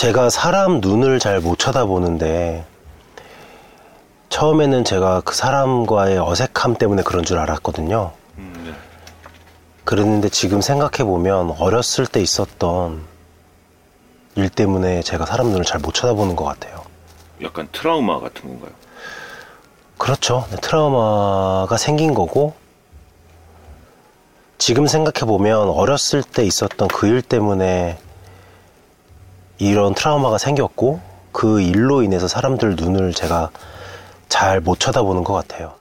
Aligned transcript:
제가 0.00 0.30
사람 0.30 0.80
눈을 0.80 1.18
잘 1.18 1.42
못 1.42 1.58
쳐다보는데 1.58 2.64
처음에는 4.30 4.82
제가 4.82 5.20
그 5.20 5.34
사람과의 5.34 6.16
어색함 6.18 6.76
때문에 6.76 7.02
그런 7.02 7.22
줄 7.22 7.36
알았거든요. 7.36 8.10
음, 8.38 8.62
네. 8.64 8.72
그랬는데 9.84 10.30
지금 10.30 10.62
생각해 10.62 11.04
보면 11.04 11.50
어렸을 11.58 12.06
때 12.06 12.22
있었던 12.22 13.02
일 14.36 14.48
때문에 14.48 15.02
제가 15.02 15.26
사람 15.26 15.48
눈을 15.48 15.66
잘 15.66 15.80
못 15.82 15.92
쳐다보는 15.92 16.34
것 16.34 16.46
같아요. 16.46 16.80
약간 17.42 17.68
트라우마 17.70 18.20
같은 18.20 18.48
건가요? 18.48 18.70
그렇죠. 19.98 20.46
네, 20.50 20.56
트라우마가 20.62 21.76
생긴 21.76 22.14
거고 22.14 22.54
지금 24.56 24.86
생각해 24.86 25.26
보면 25.26 25.68
어렸을 25.68 26.22
때 26.22 26.42
있었던 26.46 26.88
그 26.88 27.06
일 27.06 27.20
때문에 27.20 27.98
이런 29.60 29.94
트라우마가 29.94 30.38
생겼고 30.38 31.00
그 31.32 31.60
일로 31.60 32.02
인해서 32.02 32.26
사람들 32.26 32.76
눈을 32.76 33.12
제가 33.12 33.50
잘 34.28 34.60
못 34.60 34.80
쳐다보는 34.80 35.22
것 35.22 35.34
같아요. 35.34 35.74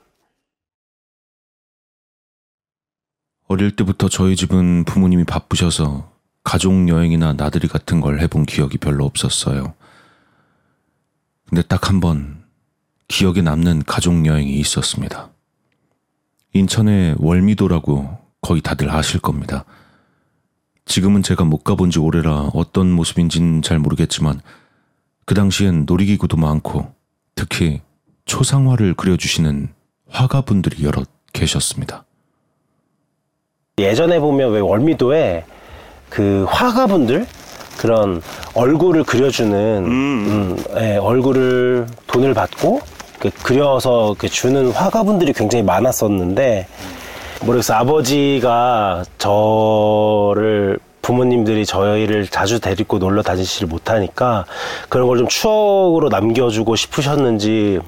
어릴 3.47 3.75
때부터 3.75 4.09
저희 4.09 4.35
집은 4.35 4.83
부모님이 4.83 5.23
바쁘셔서 5.23 6.11
가족 6.43 6.87
여행이나 6.87 7.33
나들이 7.33 7.67
같은 7.67 7.99
걸 8.01 8.19
해본 8.19 8.45
기억이 8.45 8.77
별로 8.77 9.05
없었어요. 9.05 9.73
근데 11.47 11.61
딱 11.63 11.89
한 11.89 11.99
번 11.99 12.43
기억에 13.07 13.41
남는 13.41 13.83
가족 13.85 14.25
여행이 14.25 14.53
있었습니다. 14.59 15.29
인천의 16.53 17.15
월미도라고 17.17 18.17
거의 18.41 18.61
다들 18.61 18.89
아실 18.91 19.19
겁니다. 19.19 19.65
지금은 20.89 21.21
제가 21.21 21.43
못 21.43 21.63
가본 21.63 21.91
지 21.91 21.99
오래라 21.99 22.49
어떤 22.55 22.89
모습인진 22.89 23.61
잘 23.61 23.77
모르겠지만 23.77 24.41
그 25.25 25.35
당시엔 25.35 25.85
놀이기구도 25.85 26.35
많고 26.35 26.87
특히 27.35 27.81
초상화를 28.25 28.95
그려주시는 28.95 29.69
화가분들이 30.09 30.83
여럿 30.83 31.07
계셨습니다. 31.31 32.05
예전에 33.77 34.19
보면 34.19 34.51
왜 34.51 34.59
월미도에 34.61 35.45
그 36.09 36.47
화가분들 36.49 37.27
그런 37.77 38.19
얼굴을 38.55 39.03
그려주는 39.03 39.85
음, 39.85 40.57
예, 40.75 40.97
얼굴을 40.97 41.85
돈을 42.07 42.33
받고 42.33 42.81
그 43.19 43.29
그려서 43.43 44.09
이렇게 44.09 44.27
주는 44.27 44.71
화가분들이 44.71 45.33
굉장히 45.33 45.63
많았었는데 45.63 46.67
모르겠어 47.41 47.73
아버지가 47.75 49.03
저를 49.17 50.79
부모님들이 51.01 51.65
저희를 51.65 52.27
자주 52.27 52.59
데리고 52.59 52.97
놀러 52.99 53.21
다니시를 53.23 53.67
못하니까 53.67 54.45
그런 54.89 55.07
걸 55.07 55.17
좀 55.17 55.27
추억으로 55.27 56.09
남겨주고 56.09 56.75
싶으셨는지 56.75 57.79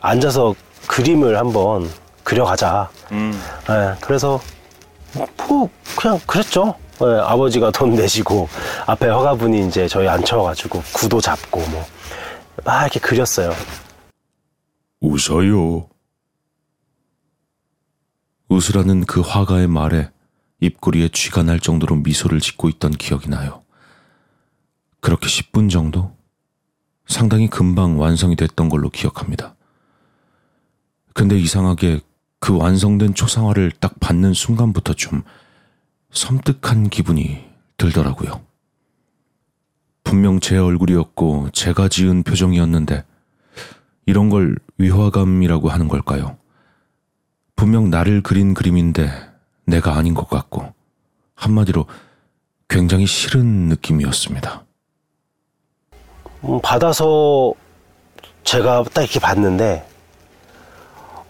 앉아서 0.00 0.54
그림을 0.86 1.38
한번 1.38 1.88
그려가자. 2.24 2.88
음, 3.12 3.38
예, 3.70 3.94
그래서 4.00 4.40
뭐 5.48 5.68
그냥 5.96 6.18
그랬죠. 6.26 6.74
예, 7.02 7.20
아버지가 7.20 7.70
돈 7.70 7.94
내시고 7.94 8.48
앞에 8.86 9.06
허가분이 9.08 9.66
이제 9.68 9.86
저희 9.86 10.08
앉혀가지고 10.08 10.82
구도 10.92 11.20
잡고 11.20 11.60
뭐 11.60 11.84
막 12.64 12.82
이렇게 12.82 12.98
그렸어요. 12.98 13.52
웃어요. 15.00 15.86
웃으라는 18.48 19.04
그 19.04 19.20
화가의 19.20 19.68
말에 19.68 20.10
입꼬리에 20.60 21.08
쥐가 21.08 21.42
날 21.42 21.60
정도로 21.60 21.96
미소를 21.96 22.40
짓고 22.40 22.68
있던 22.68 22.92
기억이 22.92 23.28
나요. 23.28 23.62
그렇게 25.00 25.26
10분 25.26 25.70
정도? 25.70 26.16
상당히 27.06 27.48
금방 27.48 27.98
완성이 27.98 28.36
됐던 28.36 28.68
걸로 28.68 28.90
기억합니다. 28.90 29.54
근데 31.14 31.38
이상하게 31.38 32.00
그 32.40 32.56
완성된 32.56 33.14
초상화를 33.14 33.72
딱 33.80 33.98
받는 34.00 34.34
순간부터 34.34 34.94
좀 34.94 35.22
섬뜩한 36.10 36.90
기분이 36.90 37.44
들더라고요. 37.76 38.40
분명 40.04 40.40
제 40.40 40.56
얼굴이었고 40.56 41.50
제가 41.52 41.88
지은 41.88 42.22
표정이었는데 42.22 43.04
이런 44.06 44.30
걸 44.30 44.56
위화감이라고 44.78 45.68
하는 45.68 45.88
걸까요? 45.88 46.38
분명 47.58 47.90
나를 47.90 48.22
그린 48.22 48.54
그림인데 48.54 49.10
내가 49.66 49.96
아닌 49.96 50.14
것 50.14 50.30
같고 50.30 50.72
한마디로 51.34 51.86
굉장히 52.68 53.04
싫은 53.04 53.44
느낌이었습니다. 53.68 54.62
음, 56.44 56.60
받아서 56.62 57.52
제가 58.44 58.84
딱 58.94 59.02
이렇게 59.02 59.18
봤는데 59.18 59.84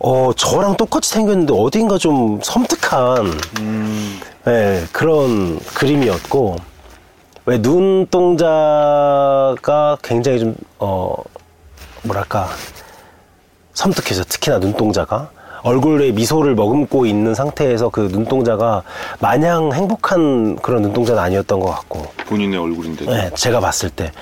어 0.00 0.30
저랑 0.36 0.76
똑같이 0.76 1.08
생겼는데 1.10 1.54
어딘가 1.56 1.96
좀 1.96 2.38
섬뜩한 2.42 3.26
음, 3.60 4.20
예, 4.46 4.86
그런 4.92 5.58
그림이었고 5.58 6.56
왜 7.46 7.56
눈동자가 7.58 9.06
굉장히 10.02 10.40
좀 10.40 10.54
어 10.78 11.14
뭐랄까 12.02 12.48
섬뜩해서 13.72 14.24
특히나 14.24 14.58
눈동자가 14.58 15.30
얼굴에 15.62 16.12
미소를 16.12 16.54
머금고 16.54 17.06
있는 17.06 17.34
상태에서 17.34 17.88
그 17.88 18.08
눈동자가 18.12 18.82
마냥 19.20 19.72
행복한 19.72 20.56
그런 20.56 20.82
눈동자는 20.82 21.20
아니었던 21.20 21.60
것 21.60 21.70
같고 21.70 22.02
본인의 22.26 22.58
얼굴인데. 22.58 23.06
네, 23.06 23.30
제가 23.34 23.60
봤을 23.60 23.90
때. 23.90 24.12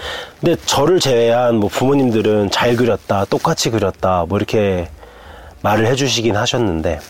근데 0.41 0.56
저를 0.64 1.00
제외한 1.00 1.56
뭐 1.56 1.69
부모님들은 1.69 2.50
잘 2.50 2.76
그렸다, 2.76 3.24
똑같이 3.26 3.70
그렸다, 3.70 4.24
뭐 4.28 4.38
이렇게 4.38 4.88
말을 5.62 5.86
해주시긴 5.86 6.36
하셨는데, 6.36 7.00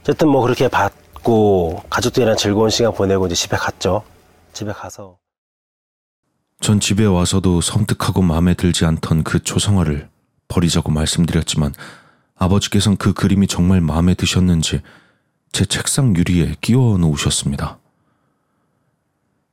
어쨌든 0.00 0.28
뭐 0.28 0.42
그렇게 0.42 0.68
받고 0.68 1.82
가족들이랑 1.90 2.36
즐거운 2.36 2.70
시간 2.70 2.92
보내고 2.92 3.26
이제 3.26 3.34
집에 3.34 3.56
갔죠. 3.56 4.02
집에 4.52 4.72
가서. 4.72 5.16
전 6.60 6.78
집에 6.78 7.04
와서도 7.04 7.60
섬뜩하고 7.60 8.22
마음에 8.22 8.54
들지 8.54 8.84
않던 8.84 9.24
그 9.24 9.42
초상화를 9.42 10.08
버리자고 10.46 10.92
말씀드렸지만 10.92 11.72
아버지께선 12.42 12.96
그 12.96 13.12
그림이 13.12 13.46
정말 13.46 13.80
마음에 13.80 14.14
드셨는지 14.14 14.82
제 15.52 15.64
책상 15.64 16.16
유리에 16.16 16.56
끼워 16.60 16.98
놓으셨습니다. 16.98 17.78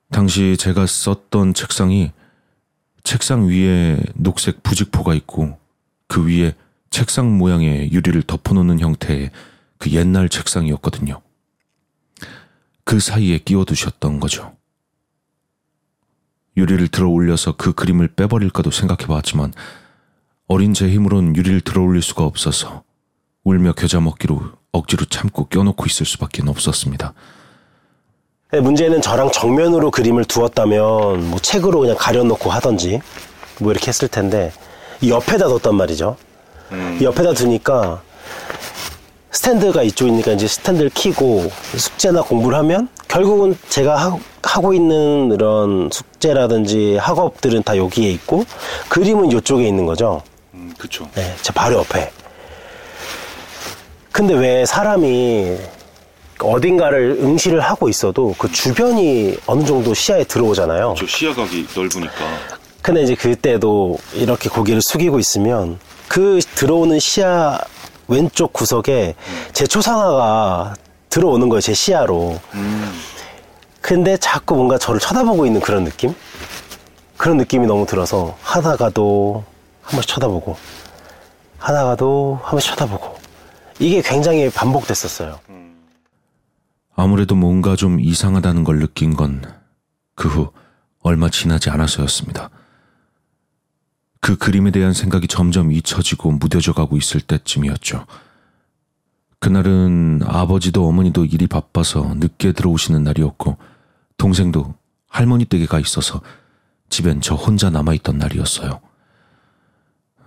당시 0.09 0.57
제가 0.57 0.87
썼던 0.87 1.53
책상이 1.53 2.11
책상 3.03 3.47
위에 3.47 3.99
녹색 4.15 4.63
부직포가 4.63 5.13
있고 5.13 5.59
그 6.07 6.27
위에 6.27 6.55
책상 6.89 7.37
모양의 7.37 7.91
유리를 7.91 8.23
덮어놓는 8.23 8.79
형태의 8.79 9.29
그 9.77 9.91
옛날 9.91 10.27
책상이었거든요. 10.27 11.21
그 12.85 12.99
사이에 12.99 13.37
끼워두셨던 13.37 14.19
거죠. 14.19 14.55
유리를 16.57 16.87
들어 16.87 17.07
올려서 17.07 17.55
그 17.55 17.73
그림을 17.73 18.07
빼버릴까도 18.15 18.71
생각해 18.71 19.05
봤지만 19.05 19.53
어린 20.51 20.73
제 20.73 20.89
힘으론 20.89 21.35
유리를 21.35 21.61
들어 21.61 21.83
올릴 21.83 22.01
수가 22.01 22.23
없어서 22.23 22.81
울며 23.43 23.73
겨자 23.73 23.99
먹기로 23.99 24.41
억지로 24.71 25.05
참고 25.05 25.45
껴놓고 25.45 25.85
있을 25.85 26.07
수밖에 26.07 26.41
없었습니다. 26.43 27.13
네, 28.51 28.59
문제는 28.59 28.99
저랑 28.99 29.31
정면으로 29.31 29.91
그림을 29.91 30.25
두었다면 30.25 31.29
뭐 31.29 31.39
책으로 31.39 31.81
그냥 31.81 31.95
가려놓고 31.99 32.49
하던지 32.49 32.99
뭐 33.59 33.71
이렇게 33.71 33.89
했을 33.89 34.07
텐데 34.07 34.51
이 35.01 35.11
옆에다 35.11 35.47
뒀단 35.49 35.75
말이죠. 35.75 36.17
음, 36.71 36.97
이 36.99 37.03
옆에다 37.03 37.33
두니까 37.33 38.01
스탠드가 39.29 39.83
이쪽이니까 39.83 40.31
이제 40.31 40.47
스탠드를 40.47 40.89
키고 40.89 41.43
숙제나 41.77 42.23
공부를 42.23 42.57
하면 42.57 42.89
결국은 43.07 43.55
제가 43.69 43.95
하, 43.95 44.17
하고 44.41 44.73
있는 44.73 45.31
이런 45.31 45.91
숙제라든지 45.91 46.97
학업들은 46.97 47.61
다 47.61 47.77
여기에 47.77 48.09
있고 48.13 48.45
그림은 48.89 49.31
이쪽에 49.31 49.67
있는 49.67 49.85
거죠. 49.85 50.23
음, 50.79 50.81
그쵸. 50.81 51.09
네, 51.13 51.35
제 51.41 51.51
바로 51.53 51.79
옆에. 51.79 52.11
근데 54.11 54.33
왜 54.33 54.65
사람이 54.65 55.57
어딘가를 56.41 57.17
응시를 57.21 57.59
하고 57.59 57.89
있어도 57.89 58.33
그 58.37 58.51
주변이 58.51 59.37
어느 59.45 59.65
정도 59.65 59.93
시야에 59.93 60.23
들어오잖아요. 60.23 60.95
저 60.97 61.05
시야각이 61.05 61.67
넓으니까. 61.75 62.13
근데 62.81 63.03
이제 63.03 63.13
그때도 63.13 63.97
이렇게 64.13 64.49
고개를 64.49 64.81
숙이고 64.81 65.19
있으면 65.19 65.79
그 66.07 66.39
들어오는 66.55 66.97
시야 66.99 67.59
왼쪽 68.07 68.53
구석에 68.53 69.15
제 69.53 69.67
초상화가 69.67 70.75
들어오는 71.09 71.49
거예요, 71.49 71.61
제 71.61 71.73
시야로. 71.73 72.39
음, 72.53 72.93
근데 73.81 74.17
자꾸 74.17 74.55
뭔가 74.55 74.77
저를 74.77 74.99
쳐다보고 74.99 75.45
있는 75.45 75.59
그런 75.61 75.83
느낌? 75.83 76.15
그런 77.17 77.37
느낌이 77.37 77.67
너무 77.67 77.85
들어서 77.85 78.37
하다가도 78.41 79.43
한 79.89 79.95
번씩 79.95 80.07
쳐다보고 80.09 80.55
하다가도 81.57 82.39
한 82.43 82.51
번씩 82.51 82.69
쳐다보고 82.71 83.17
이게 83.79 84.01
굉장히 84.03 84.49
반복됐었어요. 84.51 85.39
아무래도 86.95 87.35
뭔가 87.35 87.75
좀 87.75 87.99
이상하다는 87.99 88.63
걸 88.63 88.79
느낀 88.79 89.15
건 89.15 89.41
그 90.15 90.27
후 90.27 90.51
얼마 91.01 91.29
지나지 91.29 91.69
않아서였습니다. 91.69 92.49
그 94.19 94.35
그림에 94.37 94.69
대한 94.69 94.91
생각이 94.91 95.27
점점 95.29 95.71
잊혀지고 95.71 96.33
무뎌져 96.33 96.73
가고 96.73 96.97
있을 96.97 97.21
때쯤이었죠. 97.21 98.05
그날은 99.39 100.19
아버지도 100.25 100.85
어머니도 100.89 101.23
일이 101.23 101.47
바빠서 101.47 102.15
늦게 102.17 102.51
들어오시는 102.51 103.01
날이었고 103.05 103.57
동생도 104.17 104.75
할머니 105.07 105.45
댁에 105.45 105.65
가 105.67 105.79
있어서 105.79 106.19
집엔 106.89 107.21
저 107.21 107.35
혼자 107.35 107.69
남아있던 107.69 108.17
날이었어요. 108.17 108.81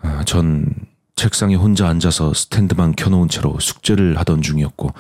아, 0.02 0.24
전 0.24 0.66
책상에 1.14 1.54
혼자 1.54 1.88
앉아서 1.88 2.34
스탠드만 2.34 2.94
켜놓은 2.96 3.28
채로 3.28 3.58
숙제를 3.60 4.18
하던 4.18 4.42
중이었고 4.42 4.92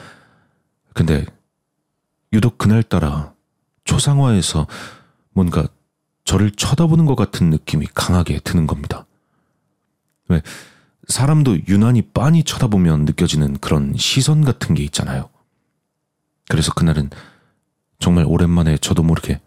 근데 0.94 1.24
유독 2.32 2.58
그날따라 2.58 3.34
초상화에서 3.84 4.66
뭔가 5.32 5.66
저를 6.24 6.50
쳐다보는 6.52 7.06
것 7.06 7.16
같은 7.16 7.50
느낌이 7.50 7.86
강하게 7.94 8.38
드는 8.40 8.66
겁니다. 8.66 9.06
왜 10.28 10.40
사람도 11.08 11.66
유난히 11.68 12.02
빤히 12.02 12.44
쳐다보면 12.44 13.04
느껴지는 13.04 13.58
그런 13.58 13.94
시선 13.96 14.44
같은 14.44 14.74
게 14.74 14.84
있잖아요. 14.84 15.28
그래서 16.48 16.72
그날은 16.72 17.10
정말 17.98 18.24
오랜만에 18.26 18.78
저도 18.78 19.02
모르게 19.02 19.40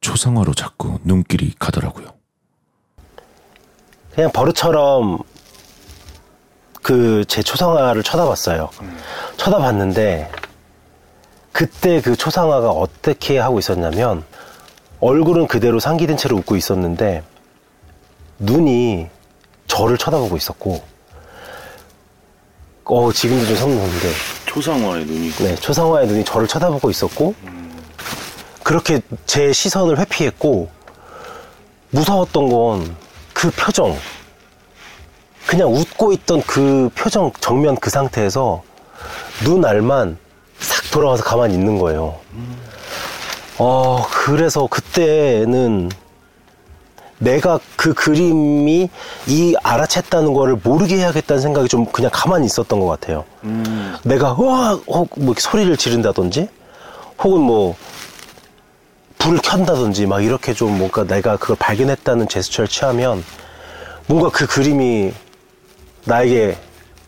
초상화로 0.00 0.54
자꾸 0.54 0.98
눈길이 1.04 1.54
가더라고요. 1.58 2.17
그냥 4.14 4.30
버릇처럼 4.32 5.18
그 6.82 7.24
제 7.28 7.42
초상화를 7.42 8.02
쳐다봤어요. 8.02 8.70
쳐다봤는데 9.36 10.30
그때 11.52 12.00
그 12.00 12.16
초상화가 12.16 12.70
어떻게 12.70 13.38
하고 13.38 13.58
있었냐면 13.58 14.24
얼굴은 15.00 15.48
그대로 15.48 15.80
상기된 15.80 16.16
채로 16.16 16.36
웃고 16.38 16.56
있었는데 16.56 17.22
눈이 18.38 19.08
저를 19.66 19.98
쳐다보고 19.98 20.36
있었고 20.36 20.82
어 22.84 23.12
지금도 23.12 23.54
좀 23.56 23.76
보는데 23.76 24.08
초상화의 24.46 25.04
눈이. 25.04 25.30
네, 25.32 25.54
초상화의 25.56 26.06
눈이 26.06 26.24
저를 26.24 26.48
쳐다보고 26.48 26.88
있었고 26.90 27.34
그렇게 28.62 29.00
제 29.26 29.52
시선을 29.52 29.98
회피했고 29.98 30.70
무서웠던 31.90 32.48
건 32.48 32.96
그 33.38 33.52
표정 33.52 33.96
그냥 35.46 35.72
웃고 35.72 36.12
있던 36.12 36.42
그 36.42 36.90
표정 36.96 37.30
정면 37.38 37.76
그 37.76 37.88
상태에서 37.88 38.64
눈 39.44 39.64
알만 39.64 40.18
싹 40.58 40.90
돌아와서 40.90 41.22
가만히 41.22 41.54
있는 41.54 41.78
거예요. 41.78 42.16
어 43.58 44.04
그래서 44.10 44.66
그때는 44.66 45.88
내가 47.18 47.60
그 47.76 47.94
그림이 47.94 48.90
이 49.28 49.56
알아챘다는 49.62 50.34
거를 50.34 50.56
모르게 50.62 50.96
해야겠다는 50.96 51.40
생각이 51.40 51.68
좀 51.68 51.86
그냥 51.86 52.10
가만히 52.12 52.44
있었던 52.46 52.80
것 52.80 52.86
같아요. 52.86 53.24
음. 53.44 53.96
내가 54.02 54.36
으악 54.40 54.82
혹뭐 54.88 55.34
소리를 55.38 55.76
지른다든지 55.76 56.48
혹은 57.22 57.40
뭐 57.40 57.76
불을 59.28 59.40
켠다든지 59.42 60.06
막 60.06 60.24
이렇게 60.24 60.54
좀 60.54 60.78
뭔가 60.78 61.04
내가 61.04 61.36
그걸 61.36 61.54
발견했다는 61.56 62.28
제스처를 62.28 62.66
취하면 62.66 63.22
뭔가 64.06 64.30
그 64.30 64.46
그림이 64.46 65.12
나에게 66.06 66.56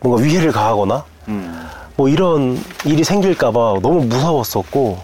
뭔가 0.00 0.22
위해를 0.22 0.52
가하거나 0.52 1.04
음. 1.28 1.68
뭐 1.96 2.10
이런 2.10 2.62
일이 2.84 3.04
생길까봐 3.04 3.78
너무 3.80 4.04
무서웠었고 4.04 5.02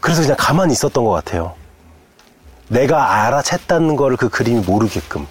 그래서 0.00 0.20
그냥 0.20 0.36
가만히 0.38 0.74
있었던 0.74 1.04
것 1.04 1.10
같아요. 1.10 1.54
내가 2.68 3.30
알아챘다는 3.30 3.96
거를 3.96 4.18
그 4.18 4.28
그림이 4.28 4.60
모르게끔. 4.66 5.26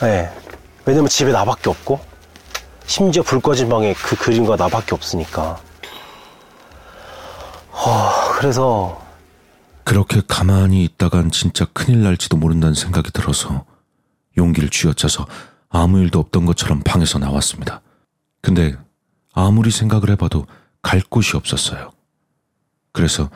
네. 0.00 0.28
왜냐면 0.84 1.08
집에 1.08 1.30
나밖에 1.30 1.70
없고 1.70 2.00
심지어 2.86 3.22
불 3.22 3.40
꺼진 3.40 3.68
방에 3.68 3.94
그 3.94 4.16
그림과 4.16 4.56
나밖에 4.56 4.92
없으니까. 4.92 5.60
어, 7.70 8.10
그래서 8.36 9.09
그렇게 9.84 10.22
가만히 10.26 10.84
있다간 10.84 11.30
진짜 11.30 11.64
큰일 11.72 12.02
날지도 12.02 12.36
모른다는 12.36 12.74
생각이 12.74 13.10
들어서 13.12 13.64
용기를 14.36 14.70
쥐어짜서 14.70 15.26
아무 15.68 15.98
일도 16.00 16.18
없던 16.18 16.46
것처럼 16.46 16.80
방에서 16.84 17.18
나왔습니다. 17.18 17.80
근데 18.42 18.76
아무리 19.32 19.70
생각을 19.70 20.10
해봐도 20.10 20.46
갈 20.82 21.00
곳이 21.00 21.36
없었어요. 21.36 21.90
그래서 22.92 23.30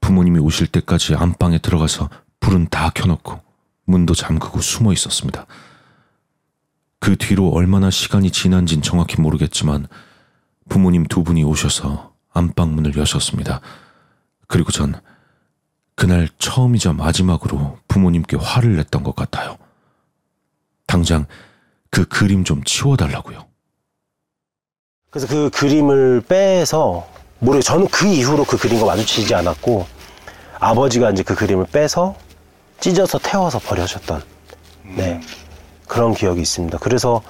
부모님이 0.00 0.38
오실 0.40 0.66
때까지 0.66 1.14
안방에 1.14 1.58
들어가서 1.58 2.08
불은 2.40 2.68
다 2.70 2.90
켜놓고 2.90 3.40
문도 3.86 4.14
잠그고 4.14 4.60
숨어 4.60 4.92
있었습니다. 4.92 5.46
그 6.98 7.16
뒤로 7.16 7.50
얼마나 7.50 7.90
시간이 7.90 8.30
지난진 8.30 8.82
정확히 8.82 9.20
모르겠지만 9.20 9.86
부모님 10.68 11.04
두 11.06 11.22
분이 11.22 11.44
오셔서 11.44 12.12
안방 12.32 12.74
문을 12.74 12.96
여셨습니다. 12.96 13.60
그리고 14.48 14.72
전 14.72 14.94
그날 15.96 16.28
처음이자 16.38 16.92
마지막으로 16.92 17.78
부모님께 17.88 18.36
화를 18.36 18.76
냈던 18.76 19.02
것 19.02 19.16
같아요. 19.16 19.56
당장 20.86 21.26
그 21.90 22.06
그림 22.06 22.44
좀 22.44 22.62
치워달라고요. 22.64 23.46
그래서 25.10 25.26
그 25.26 25.48
그림을 25.50 26.22
빼서 26.28 27.06
모르 27.38 27.60
저는 27.60 27.88
그 27.88 28.06
이후로 28.06 28.44
그 28.44 28.58
그림과 28.58 28.84
마주치지 28.84 29.34
않았고 29.34 29.86
아버지가 30.58 31.10
이제 31.10 31.22
그 31.22 31.34
그림을 31.34 31.66
빼서 31.72 32.14
찢어서 32.80 33.18
태워서 33.18 33.58
버려졌던 33.58 34.22
네 34.96 35.20
그런 35.88 36.12
기억이 36.12 36.42
있습니다. 36.42 36.76
그래서 36.78 37.22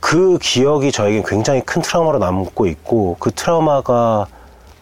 그 0.00 0.38
기억이 0.38 0.92
저에겐 0.92 1.24
굉장히 1.24 1.62
큰 1.62 1.80
트라우마로 1.80 2.18
남고 2.18 2.66
있고 2.66 3.16
그 3.18 3.30
트라우마가 3.30 4.26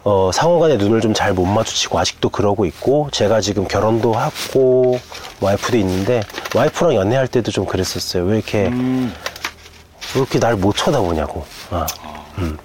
어, 0.04 0.30
상호간의 0.32 0.78
눈을 0.78 1.00
좀 1.00 1.12
잘 1.12 1.32
못 1.34 1.44
마주치고 1.44 1.98
아직도 1.98 2.28
그러고 2.30 2.64
있고 2.66 3.08
제가 3.12 3.40
지금 3.40 3.66
결혼도 3.66 4.14
하고 4.14 4.98
와이프도 5.40 5.76
있는데 5.78 6.22
와이프랑 6.54 6.94
연애할 6.94 7.28
때도 7.28 7.50
좀 7.50 7.66
그랬었어요. 7.66 8.24
왜 8.24 8.36
이렇게 8.36 8.66
음. 8.68 9.12
왜 10.14 10.20
이렇게 10.20 10.38
날 10.38 10.56
못 10.56 10.74
쳐다보냐고. 10.76 11.44
어. 11.70 11.86
음. 12.38 12.56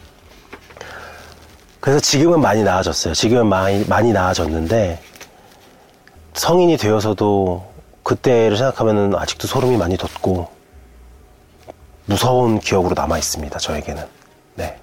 그래서 1.79 1.99
지금은 1.99 2.39
많이 2.39 2.63
나아졌어요. 2.63 3.13
지금은 3.13 3.47
많이, 3.47 3.83
많이 3.85 4.13
나아졌는데, 4.13 5.01
성인이 6.33 6.77
되어서도 6.77 7.65
그때를 8.03 8.55
생각하면 8.55 9.13
아직도 9.15 9.47
소름이 9.47 9.75
많이 9.75 9.97
돋고, 9.97 10.47
무서운 12.05 12.61
기억으로 12.61 12.93
남아 12.95 13.17
있습니다. 13.17 13.59
저에게는. 13.59 14.05
네. 14.55 14.77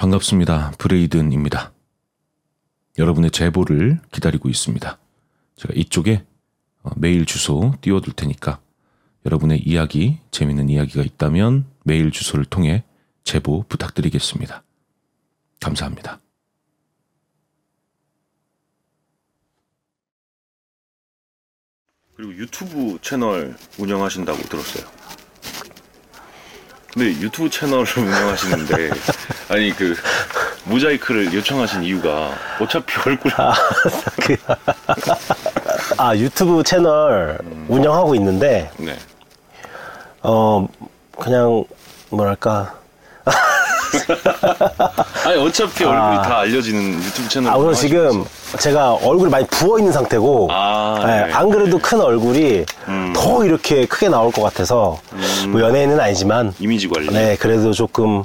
반갑습니다. 0.00 0.72
브레이든입니다. 0.78 1.74
여러분의 2.96 3.30
제보를 3.30 4.00
기다리고 4.10 4.48
있습니다. 4.48 4.98
제가 5.56 5.74
이쪽에 5.76 6.24
어, 6.82 6.90
메일 6.96 7.26
주소 7.26 7.74
띄워둘 7.82 8.14
테니까 8.14 8.62
여러분의 9.26 9.58
이야기, 9.58 10.18
재밌는 10.30 10.70
이야기가 10.70 11.02
있다면 11.02 11.66
메일 11.84 12.10
주소를 12.12 12.46
통해 12.46 12.82
제보 13.24 13.62
부탁드리겠습니다. 13.64 14.62
감사합니다. 15.60 16.18
그리고 22.16 22.34
유튜브 22.36 22.98
채널 23.02 23.54
운영하신다고 23.78 24.40
들었어요. 24.44 24.99
근데 26.92 27.08
유튜브 27.20 27.48
채널을 27.48 27.86
운영하시는데 27.96 28.90
아니 29.48 29.70
그 29.76 29.94
모자이크를 30.64 31.32
요청하신 31.32 31.84
이유가 31.84 32.30
어차피 32.60 32.94
얼굴 33.06 33.32
그, 34.22 34.36
아, 35.96 36.16
유튜브 36.16 36.62
채널 36.62 37.38
운영하고 37.68 38.14
있는데, 38.14 38.70
네. 38.76 38.96
어, 40.22 40.66
그냥, 41.18 41.64
뭐랄까. 42.10 42.79
아니 45.24 45.36
어차피 45.40 45.84
얼굴이 45.84 46.16
다 46.22 46.38
알려지는 46.40 47.02
유튜브 47.02 47.28
채널. 47.28 47.52
아, 47.52 47.56
우선 47.56 47.74
지금 47.74 48.24
제가 48.58 48.94
얼굴이 48.94 49.30
많이 49.30 49.46
부어 49.46 49.78
있는 49.78 49.92
상태고, 49.92 50.48
아, 50.50 51.02
네, 51.06 51.26
네. 51.26 51.32
안 51.32 51.50
그래도 51.50 51.78
큰 51.78 52.00
얼굴이 52.00 52.64
음. 52.88 53.12
더 53.14 53.44
이렇게 53.44 53.86
크게 53.86 54.08
나올 54.08 54.32
것 54.32 54.42
같아서, 54.42 54.98
뭐 55.48 55.60
연예인은 55.60 56.00
아니지만, 56.00 56.52
이미지 56.58 56.88
관리. 56.88 57.08
네, 57.12 57.36
그래도 57.36 57.72
조금 57.72 58.24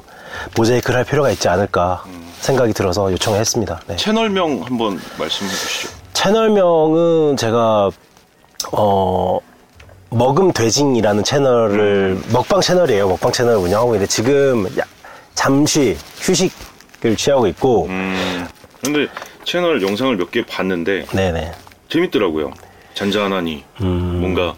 모자이크를 0.57 0.97
할 0.97 1.05
필요가 1.05 1.29
있지 1.31 1.47
않을까 1.47 2.03
음. 2.07 2.31
생각이 2.41 2.73
들어서 2.73 3.11
요청을 3.11 3.39
했습니다. 3.39 3.79
네. 3.87 3.95
채널명 3.97 4.61
한번 4.63 4.99
말씀해 5.17 5.49
주시죠. 5.49 5.89
채널명은 6.13 7.37
제가, 7.37 7.89
어, 8.71 9.39
먹음 10.09 10.51
돼징이라는 10.53 11.23
채널을, 11.23 12.19
먹방 12.31 12.61
채널이에요. 12.61 13.07
먹방 13.09 13.31
채널을 13.31 13.57
운영하고 13.59 13.95
있는데 13.95 14.07
지금 14.07 14.65
야- 14.79 14.83
잠시 15.35 15.95
휴식을 16.19 17.15
취하고 17.17 17.47
있고, 17.47 17.85
음. 17.87 18.47
근데 18.83 19.07
채널 19.43 19.81
영상을 19.81 20.15
몇 20.17 20.31
개 20.31 20.43
봤는데 20.45 21.05
네네. 21.11 21.51
재밌더라고요. 21.89 22.51
잔잔하니 22.93 23.63
뭔가 23.77 24.55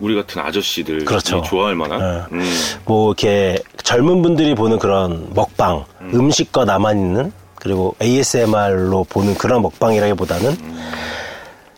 우리 0.00 0.14
같은 0.16 0.42
아저씨들이 0.42 1.00
음. 1.00 1.04
그렇죠. 1.04 1.42
좋아할 1.42 1.74
만한. 1.76 1.98
네. 2.00 2.36
음. 2.36 2.52
뭐 2.84 3.08
이렇게 3.10 3.58
젊은 3.84 4.20
분들이 4.22 4.54
보는 4.54 4.78
그런 4.78 5.30
먹방, 5.32 5.84
음. 6.00 6.30
식과 6.30 6.64
나만 6.64 6.98
있는 6.98 7.32
그리고 7.54 7.94
ASMR로 8.02 9.04
보는 9.04 9.34
그런 9.34 9.62
먹방이라기보다는 9.62 10.56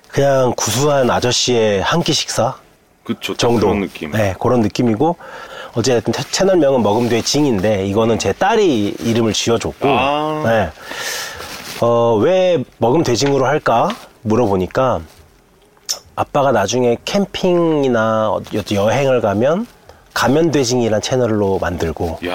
그냥 0.08 0.52
구수한 0.56 1.10
아저씨의 1.10 1.82
한 1.82 2.02
끼 2.02 2.12
식사 2.12 2.54
그쵸. 3.04 3.32
딱 3.34 3.38
정도. 3.38 3.66
그런 3.68 3.80
느낌. 3.80 4.10
네, 4.12 4.34
그런 4.40 4.60
느낌이고 4.60 5.16
어쨌든 5.74 6.12
태- 6.12 6.22
채널명은 6.30 6.82
먹음돼 6.82 7.22
징인데 7.22 7.86
이거는 7.86 8.18
제 8.18 8.32
딸이 8.32 8.96
이름을 9.00 9.32
지어줬고 9.32 9.88
아. 9.88 10.42
네. 10.46 10.70
어, 11.80 12.16
왜 12.20 12.62
먹음돼징으로 12.78 13.46
할까 13.46 13.88
물어보니까 14.22 15.00
아빠가 16.16 16.52
나중에 16.52 16.96
캠핑이나 17.04 18.38
여행을 18.72 19.20
가면 19.20 19.66
가면돼징이란 20.12 21.00
채널로 21.00 21.58
만들고 21.60 22.18
야. 22.26 22.34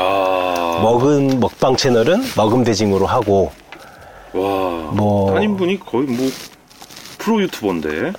먹은 0.82 1.40
먹방 1.40 1.76
채널은 1.76 2.24
먹음돼징으로 2.36 3.06
하고 3.06 3.52
와. 4.34 4.42
뭐- 4.94 5.34
따님분이 5.34 5.80
거의 5.80 6.06
뭐 6.08 6.30
프로 7.18 7.42
유튜버인데. 7.42 8.14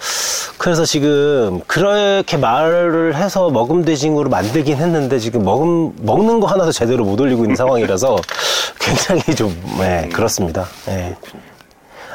그래서 0.67 0.85
지금 0.85 1.61
그렇게 1.69 2.37
말을 2.37 3.15
해서 3.15 3.51
먹음돼징으로 3.51 4.29
만들긴 4.29 4.77
했는데 4.77 5.21
지금 5.21 5.45
먹음 5.45 5.95
먹는 6.05 6.41
거 6.41 6.49
하나도 6.49 6.73
제대로 6.73 7.05
못 7.05 7.21
올리고 7.21 7.45
있는 7.45 7.55
상황이라서 7.55 8.17
굉장히 8.81 9.23
좀 9.37 9.57
네, 9.79 10.09
그렇습니다. 10.13 10.67
네. 10.87 11.15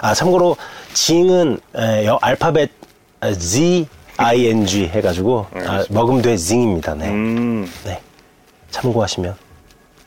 아 0.02 0.14
참고로 0.14 0.58
징은 0.94 1.62
에, 1.78 2.06
여- 2.08 2.20
알파벳 2.22 2.72
Z 3.40 3.88
I 4.18 4.48
N 4.48 4.66
G 4.66 4.84
해가지고 4.86 5.48
아, 5.54 5.58
알겠습니다. 5.58 5.94
먹음돼 5.94 6.36
징입니다. 6.36 6.94
네. 6.96 7.08
음. 7.08 7.72
네. 7.86 8.02
참고하시면 8.70 9.34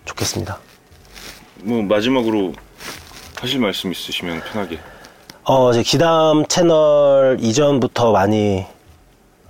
좋겠습니다. 0.05 0.59
뭐 1.63 1.81
마지막으로 1.83 2.53
하실 3.41 3.59
말씀 3.61 3.91
있으시면 3.91 4.43
편하게. 4.53 4.79
어, 5.47 5.75
제 5.75 5.83
기담 5.83 6.47
채널 6.47 7.37
이전부터 7.39 8.13
많이 8.13 8.65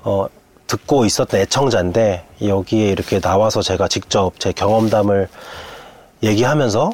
어, 0.03 0.27
듣고 0.67 1.05
있었던 1.05 1.39
애청자인데 1.41 2.25
여기에 2.43 2.89
이렇게 2.89 3.21
나와서 3.21 3.63
제가 3.63 3.87
직접 3.87 4.33
제 4.41 4.51
경험담을 4.51 5.29
얘기하면서 6.25 6.93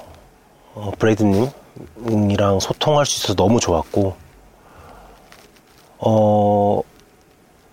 어, 0.75 0.93
브레이드님이랑 0.99 2.61
소통할 2.61 3.07
수 3.07 3.21
있어서 3.21 3.35
너무 3.35 3.59
좋았고 3.59 4.17
어 6.01 6.83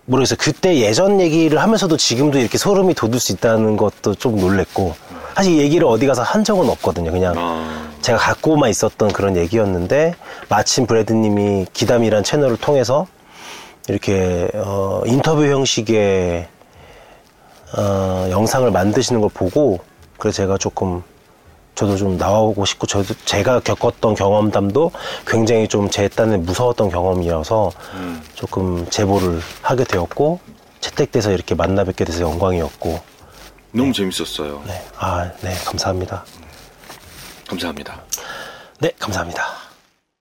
모르겠어요. 0.06 0.38
그때 0.40 0.78
예전 0.78 1.20
얘기를 1.20 1.60
하면서도 1.60 1.98
지금도 1.98 2.38
이렇게 2.38 2.56
소름이 2.56 2.94
돋을 2.94 3.20
수 3.20 3.32
있다는 3.32 3.76
것도 3.76 4.14
좀 4.14 4.36
놀랬고 4.36 4.94
사실 5.34 5.52
이 5.52 5.58
얘기를 5.58 5.86
어디 5.86 6.06
가서 6.06 6.22
한 6.22 6.42
적은 6.42 6.70
없거든요. 6.70 7.10
그냥 7.10 7.34
아. 7.36 7.87
제가 8.08 8.18
갖고만 8.18 8.70
있었던 8.70 9.12
그런 9.12 9.36
얘기였는데 9.36 10.14
마침 10.48 10.86
브래드님이 10.86 11.66
기담이란 11.74 12.24
채널을 12.24 12.56
통해서 12.56 13.06
이렇게 13.86 14.48
어, 14.54 15.02
인터뷰 15.04 15.44
형식의 15.44 16.48
어, 17.76 18.26
영상을 18.30 18.70
만드시는 18.70 19.20
걸 19.20 19.28
보고 19.28 19.80
그래서 20.16 20.36
제가 20.38 20.56
조금 20.56 21.02
저도 21.74 21.98
좀 21.98 22.16
나오고 22.16 22.64
싶고 22.64 22.86
저도 22.86 23.12
제가 23.26 23.60
겪었던 23.60 24.14
경험담도 24.14 24.90
굉장히 25.26 25.68
좀 25.68 25.90
제 25.90 26.08
딴에 26.08 26.38
무서웠던 26.38 26.88
경험이라서 26.88 27.70
음. 27.94 28.22
조금 28.34 28.88
제보를 28.88 29.38
하게 29.60 29.84
되었고 29.84 30.40
채택돼서 30.80 31.30
이렇게 31.32 31.54
만나 31.54 31.84
뵙게 31.84 32.06
돼서 32.06 32.22
영광이었고 32.22 33.00
너무 33.72 33.92
재밌었어요. 33.92 34.62
네, 34.66 34.82
아, 34.98 35.30
네, 35.42 35.52
감사합니다. 35.66 36.24
감사합니다. 37.48 38.02
네, 38.80 38.92
감사합니다. 38.98 39.67